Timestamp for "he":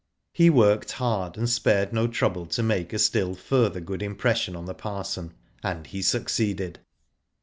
0.33-0.49, 5.85-6.01